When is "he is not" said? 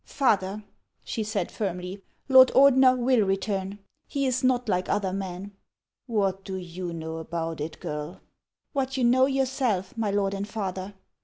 4.07-4.67